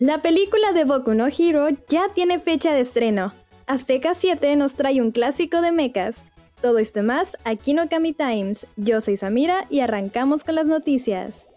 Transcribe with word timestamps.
La 0.00 0.22
película 0.22 0.70
de 0.72 0.84
Boku 0.84 1.14
no 1.14 1.26
Hero 1.26 1.70
ya 1.88 2.08
tiene 2.14 2.38
fecha 2.38 2.72
de 2.72 2.78
estreno. 2.78 3.32
Azteca 3.66 4.14
7 4.14 4.54
nos 4.54 4.74
trae 4.74 5.00
un 5.00 5.10
clásico 5.10 5.60
de 5.60 5.72
mechas. 5.72 6.24
Todo 6.62 6.78
esto 6.78 7.02
más 7.02 7.36
aquí 7.42 7.74
no 7.74 7.88
Kami 7.88 8.12
Times. 8.12 8.68
Yo 8.76 9.00
soy 9.00 9.16
Samira 9.16 9.64
y 9.70 9.80
arrancamos 9.80 10.44
con 10.44 10.54
las 10.54 10.66
noticias. 10.66 11.48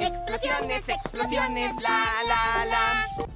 Explosiones, 0.00 0.88
explosiones, 0.88 1.72
la 1.82 2.06
la 2.26 2.64
la. 2.64 3.28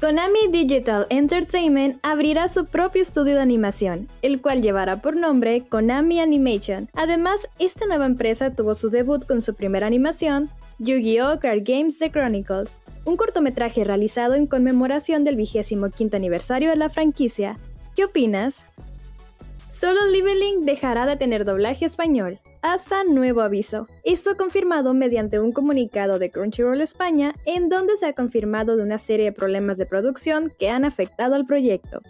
Konami 0.00 0.48
Digital 0.48 1.06
Entertainment 1.10 1.98
abrirá 2.02 2.48
su 2.48 2.64
propio 2.64 3.02
estudio 3.02 3.34
de 3.34 3.42
animación, 3.42 4.06
el 4.22 4.40
cual 4.40 4.62
llevará 4.62 5.02
por 5.02 5.16
nombre 5.16 5.66
Konami 5.68 6.20
Animation. 6.20 6.88
Además, 6.96 7.50
esta 7.58 7.84
nueva 7.84 8.06
empresa 8.06 8.54
tuvo 8.54 8.74
su 8.74 8.88
debut 8.88 9.26
con 9.26 9.42
su 9.42 9.54
primera 9.54 9.86
animación, 9.86 10.48
Yu-Gi-Oh! 10.80 11.40
Card 11.40 11.60
Games 11.62 11.98
The 11.98 12.10
Chronicles, 12.10 12.74
un 13.04 13.18
cortometraje 13.18 13.84
realizado 13.84 14.34
en 14.34 14.46
conmemoración 14.46 15.24
del 15.24 15.36
25 15.36 15.90
aniversario 16.14 16.70
de 16.70 16.76
la 16.76 16.88
franquicia. 16.88 17.54
¿Qué 17.94 18.06
opinas? 18.06 18.64
Solo 19.70 20.06
Leveling 20.06 20.64
dejará 20.64 21.04
de 21.04 21.16
tener 21.16 21.44
doblaje 21.44 21.84
español, 21.84 22.38
hasta 22.62 23.04
nuevo 23.04 23.42
aviso. 23.42 23.88
Esto 24.04 24.38
confirmado 24.38 24.94
mediante 24.94 25.38
un 25.38 25.52
comunicado 25.52 26.18
de 26.18 26.30
Crunchyroll 26.30 26.80
España, 26.80 27.34
en 27.44 27.68
donde 27.68 27.98
se 27.98 28.06
ha 28.06 28.14
confirmado 28.14 28.76
de 28.76 28.82
una 28.82 28.96
serie 28.96 29.26
de 29.26 29.32
problemas 29.32 29.76
de 29.76 29.84
producción 29.84 30.50
que 30.58 30.70
han 30.70 30.86
afectado 30.86 31.34
al 31.34 31.44
proyecto. 31.44 32.00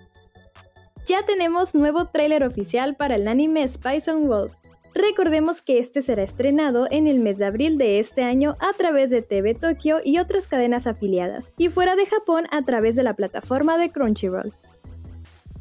Ya 1.06 1.26
tenemos 1.26 1.74
nuevo 1.74 2.06
tráiler 2.06 2.44
oficial 2.44 2.94
para 2.94 3.16
el 3.16 3.26
anime 3.26 3.66
Spice 3.66 4.12
on 4.12 4.28
Wolf. 4.28 4.54
Recordemos 4.94 5.62
que 5.62 5.78
este 5.78 6.02
será 6.02 6.22
estrenado 6.22 6.86
en 6.90 7.06
el 7.06 7.20
mes 7.20 7.38
de 7.38 7.46
abril 7.46 7.78
de 7.78 8.00
este 8.00 8.22
año 8.22 8.56
a 8.58 8.72
través 8.72 9.10
de 9.10 9.22
TV 9.22 9.54
Tokyo 9.54 9.98
y 10.04 10.18
otras 10.18 10.46
cadenas 10.46 10.86
afiliadas, 10.86 11.52
y 11.56 11.68
fuera 11.68 11.96
de 11.96 12.06
Japón 12.06 12.46
a 12.50 12.62
través 12.62 12.96
de 12.96 13.04
la 13.04 13.14
plataforma 13.14 13.78
de 13.78 13.90
Crunchyroll. 13.90 14.52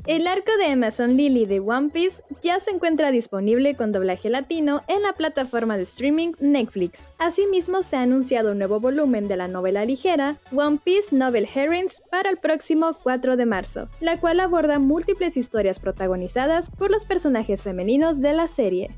El 0.09 0.25
arco 0.25 0.51
de 0.57 0.65
Amazon 0.65 1.17
Lily 1.17 1.45
de 1.45 1.59
One 1.59 1.89
Piece 1.89 2.23
ya 2.41 2.59
se 2.59 2.71
encuentra 2.71 3.11
disponible 3.11 3.75
con 3.75 3.91
doblaje 3.91 4.29
latino 4.29 4.81
en 4.87 5.03
la 5.03 5.13
plataforma 5.13 5.77
de 5.77 5.83
streaming 5.83 6.31
Netflix. 6.39 7.09
Asimismo, 7.19 7.83
se 7.83 7.97
ha 7.97 8.01
anunciado 8.01 8.53
un 8.53 8.57
nuevo 8.57 8.79
volumen 8.79 9.27
de 9.27 9.35
la 9.35 9.47
novela 9.47 9.85
ligera 9.85 10.37
One 10.51 10.79
Piece 10.83 11.15
Novel 11.15 11.47
Herrings 11.53 12.01
para 12.09 12.31
el 12.31 12.37
próximo 12.37 12.97
4 13.03 13.37
de 13.37 13.45
marzo, 13.45 13.87
la 13.99 14.19
cual 14.19 14.39
aborda 14.39 14.79
múltiples 14.79 15.37
historias 15.37 15.77
protagonizadas 15.77 16.71
por 16.71 16.89
los 16.89 17.05
personajes 17.05 17.61
femeninos 17.61 18.19
de 18.19 18.33
la 18.33 18.47
serie. 18.47 18.89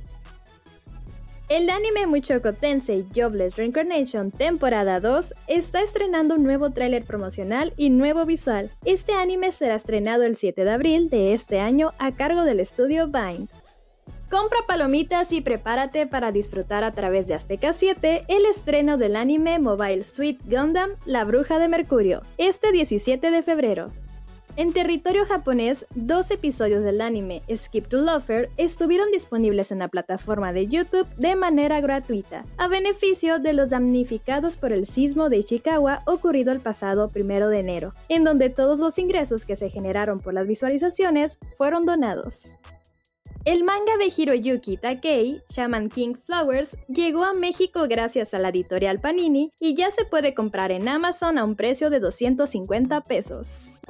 El 1.51 1.69
anime 1.69 2.07
Muchoco 2.07 2.53
Tensei 2.53 3.05
Jobless 3.13 3.57
Reincarnation 3.57 4.31
temporada 4.31 5.01
2 5.01 5.33
está 5.47 5.81
estrenando 5.81 6.35
un 6.35 6.43
nuevo 6.43 6.69
tráiler 6.69 7.03
promocional 7.03 7.73
y 7.75 7.89
nuevo 7.89 8.25
visual. 8.25 8.71
Este 8.85 9.11
anime 9.11 9.51
será 9.51 9.75
estrenado 9.75 10.23
el 10.23 10.37
7 10.37 10.63
de 10.63 10.71
abril 10.71 11.09
de 11.09 11.33
este 11.33 11.59
año 11.59 11.91
a 11.99 12.13
cargo 12.13 12.45
del 12.45 12.61
estudio 12.61 13.07
Bind. 13.07 13.49
Compra 14.29 14.59
palomitas 14.65 15.33
y 15.33 15.41
prepárate 15.41 16.07
para 16.07 16.31
disfrutar 16.31 16.85
a 16.85 16.91
través 16.91 17.27
de 17.27 17.33
Azteca 17.33 17.73
7 17.73 18.23
el 18.29 18.45
estreno 18.45 18.97
del 18.97 19.17
anime 19.17 19.59
Mobile 19.59 20.05
Suit 20.05 20.39
Gundam 20.45 20.91
La 21.05 21.25
Bruja 21.25 21.59
de 21.59 21.67
Mercurio, 21.67 22.21
este 22.37 22.71
17 22.71 23.29
de 23.29 23.43
febrero. 23.43 23.91
En 24.61 24.73
territorio 24.73 25.25
japonés, 25.25 25.87
dos 25.95 26.29
episodios 26.29 26.83
del 26.83 27.01
anime 27.01 27.41
Skip 27.51 27.87
to 27.87 27.97
Lover 27.97 28.51
estuvieron 28.57 29.09
disponibles 29.11 29.71
en 29.71 29.79
la 29.79 29.87
plataforma 29.87 30.53
de 30.53 30.67
YouTube 30.67 31.07
de 31.17 31.35
manera 31.35 31.81
gratuita, 31.81 32.43
a 32.59 32.67
beneficio 32.67 33.39
de 33.39 33.53
los 33.53 33.71
damnificados 33.71 34.57
por 34.57 34.71
el 34.71 34.85
sismo 34.85 35.29
de 35.29 35.37
Ishikawa 35.37 36.03
ocurrido 36.05 36.51
el 36.51 36.59
pasado 36.59 37.09
1 37.15 37.47
de 37.49 37.59
enero, 37.59 37.93
en 38.07 38.23
donde 38.23 38.51
todos 38.51 38.77
los 38.77 38.99
ingresos 38.99 39.45
que 39.45 39.55
se 39.55 39.71
generaron 39.71 40.19
por 40.19 40.35
las 40.35 40.47
visualizaciones 40.47 41.39
fueron 41.57 41.87
donados. 41.87 42.51
El 43.45 43.63
manga 43.63 43.97
de 43.97 44.13
Hiroyuki 44.15 44.77
Takei, 44.77 45.41
Shaman 45.49 45.89
King 45.89 46.13
Flowers, 46.13 46.77
llegó 46.87 47.23
a 47.23 47.33
México 47.33 47.87
gracias 47.89 48.35
a 48.35 48.37
la 48.37 48.49
editorial 48.49 48.99
Panini 48.99 49.51
y 49.59 49.73
ya 49.73 49.89
se 49.89 50.05
puede 50.05 50.35
comprar 50.35 50.71
en 50.71 50.87
Amazon 50.87 51.39
a 51.39 51.45
un 51.45 51.55
precio 51.55 51.89
de 51.89 51.99
250 51.99 53.01
pesos. 53.01 53.81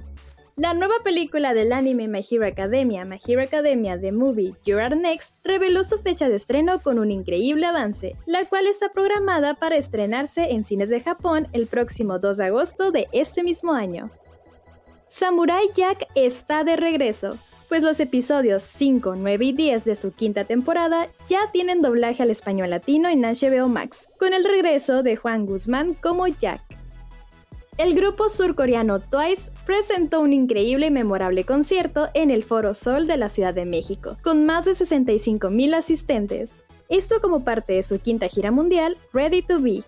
La 0.57 0.73
nueva 0.73 0.95
película 1.01 1.53
del 1.53 1.71
anime 1.71 2.09
My 2.09 2.25
Academia, 2.45 3.03
My 3.05 3.19
Academia 3.41 3.99
The 3.99 4.11
Movie 4.11 4.53
You 4.65 4.79
Are 4.79 4.95
Next, 4.95 5.37
reveló 5.45 5.85
su 5.85 5.97
fecha 5.99 6.27
de 6.27 6.35
estreno 6.35 6.81
con 6.81 6.99
un 6.99 7.09
increíble 7.09 7.65
avance, 7.65 8.17
la 8.25 8.43
cual 8.43 8.67
está 8.67 8.91
programada 8.91 9.53
para 9.53 9.77
estrenarse 9.77 10.51
en 10.51 10.65
cines 10.65 10.89
de 10.89 10.99
Japón 10.99 11.47
el 11.53 11.67
próximo 11.67 12.19
2 12.19 12.35
de 12.35 12.45
agosto 12.45 12.91
de 12.91 13.07
este 13.13 13.43
mismo 13.43 13.71
año. 13.71 14.11
Samurai 15.07 15.69
Jack 15.73 16.07
está 16.15 16.65
de 16.65 16.75
regreso, 16.75 17.37
pues 17.69 17.81
los 17.81 18.01
episodios 18.01 18.63
5, 18.63 19.15
9 19.15 19.45
y 19.45 19.53
10 19.53 19.85
de 19.85 19.95
su 19.95 20.11
quinta 20.11 20.43
temporada 20.43 21.07
ya 21.29 21.49
tienen 21.53 21.81
doblaje 21.81 22.23
al 22.23 22.29
español 22.29 22.71
latino 22.71 23.07
en 23.07 23.21
HBO 23.21 23.69
Max, 23.69 24.09
con 24.19 24.33
el 24.33 24.43
regreso 24.43 25.01
de 25.01 25.15
Juan 25.15 25.45
Guzmán 25.45 25.93
como 25.93 26.27
Jack. 26.27 26.61
El 27.81 27.95
grupo 27.95 28.29
surcoreano 28.29 28.99
Twice 28.99 29.51
presentó 29.65 30.21
un 30.21 30.33
increíble 30.33 30.85
y 30.85 30.91
memorable 30.91 31.45
concierto 31.45 32.09
en 32.13 32.29
el 32.29 32.43
Foro 32.43 32.75
Sol 32.75 33.07
de 33.07 33.17
la 33.17 33.27
Ciudad 33.27 33.55
de 33.55 33.65
México, 33.65 34.17
con 34.21 34.45
más 34.45 34.65
de 34.65 34.73
65.000 34.73 35.73
asistentes. 35.73 36.61
Esto 36.89 37.19
como 37.21 37.43
parte 37.43 37.73
de 37.73 37.81
su 37.81 37.97
quinta 37.97 38.27
gira 38.27 38.51
mundial, 38.51 38.97
Ready 39.13 39.41
to 39.41 39.59
Be. 39.59 39.81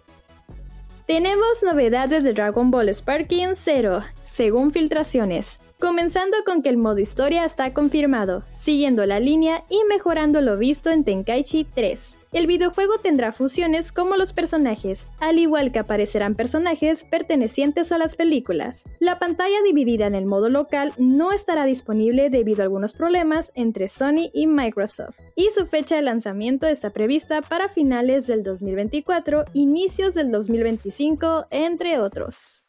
Tenemos 1.05 1.61
novedades 1.61 2.23
de 2.23 2.33
Dragon 2.33 2.71
Ball 2.71 2.91
Sparking 2.91 3.55
Zero, 3.55 4.01
según 4.23 4.71
filtraciones. 4.71 5.59
Comenzando 5.79 6.37
con 6.47 6.63
que 6.63 6.69
el 6.69 6.77
modo 6.77 6.97
historia 6.97 7.45
está 7.45 7.75
confirmado, 7.75 8.41
siguiendo 8.55 9.05
la 9.05 9.19
línea 9.19 9.65
y 9.69 9.79
mejorando 9.87 10.41
lo 10.41 10.57
visto 10.57 10.89
en 10.89 11.03
Tenkaichi 11.03 11.65
3. 11.65 12.17
El 12.33 12.47
videojuego 12.47 12.97
tendrá 12.97 13.31
funciones 13.31 13.91
como 13.91 14.15
los 14.15 14.33
personajes, 14.33 15.07
al 15.19 15.37
igual 15.37 15.71
que 15.71 15.77
aparecerán 15.77 16.33
personajes 16.33 17.03
pertenecientes 17.03 17.91
a 17.91 17.99
las 17.99 18.15
películas. 18.15 18.83
La 18.99 19.19
pantalla 19.19 19.61
dividida 19.63 20.07
en 20.07 20.15
el 20.15 20.25
modo 20.25 20.49
local 20.49 20.93
no 20.97 21.31
estará 21.31 21.65
disponible 21.65 22.31
debido 22.31 22.61
a 22.61 22.63
algunos 22.63 22.93
problemas 22.93 23.51
entre 23.53 23.87
Sony 23.87 24.31
y 24.33 24.47
Microsoft, 24.47 25.19
y 25.35 25.49
su 25.55 25.67
fecha 25.67 25.95
de 25.95 26.01
lanzamiento 26.01 26.65
está 26.65 26.89
prevista 26.89 27.41
para 27.41 27.69
finales 27.69 28.25
del 28.25 28.41
2024, 28.41 29.45
inicios 29.53 30.15
del 30.15 30.31
2025, 30.31 31.45
entre 31.51 31.99
otros. 31.99 32.62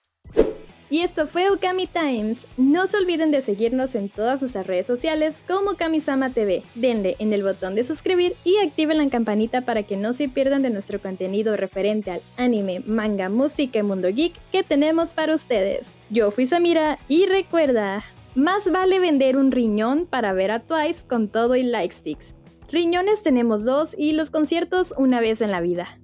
Y 0.94 1.00
esto 1.00 1.26
fue 1.26 1.50
Okami 1.50 1.88
Times. 1.88 2.46
No 2.56 2.86
se 2.86 2.96
olviden 2.96 3.32
de 3.32 3.40
seguirnos 3.40 3.96
en 3.96 4.08
todas 4.08 4.42
nuestras 4.42 4.68
redes 4.68 4.86
sociales 4.86 5.42
como 5.44 5.74
Kamisama 5.74 6.30
TV. 6.30 6.62
Denle 6.76 7.16
en 7.18 7.32
el 7.32 7.42
botón 7.42 7.74
de 7.74 7.82
suscribir 7.82 8.36
y 8.44 8.58
activen 8.58 8.98
la 8.98 9.10
campanita 9.10 9.62
para 9.62 9.82
que 9.82 9.96
no 9.96 10.12
se 10.12 10.28
pierdan 10.28 10.62
de 10.62 10.70
nuestro 10.70 11.02
contenido 11.02 11.56
referente 11.56 12.12
al 12.12 12.20
anime, 12.36 12.78
manga, 12.86 13.28
música 13.28 13.80
y 13.80 13.82
mundo 13.82 14.06
geek 14.06 14.34
que 14.52 14.62
tenemos 14.62 15.14
para 15.14 15.34
ustedes. 15.34 15.96
Yo 16.10 16.30
fui 16.30 16.46
Samira 16.46 17.00
y 17.08 17.26
recuerda, 17.26 18.04
más 18.36 18.70
vale 18.70 19.00
vender 19.00 19.36
un 19.36 19.50
riñón 19.50 20.06
para 20.06 20.32
ver 20.32 20.52
a 20.52 20.60
Twice 20.60 21.04
con 21.08 21.26
todo 21.26 21.56
y 21.56 21.64
like 21.64 21.92
sticks. 21.92 22.36
Riñones 22.70 23.24
tenemos 23.24 23.64
dos 23.64 23.96
y 23.98 24.12
los 24.12 24.30
conciertos 24.30 24.94
una 24.96 25.18
vez 25.18 25.40
en 25.40 25.50
la 25.50 25.60
vida. 25.60 25.98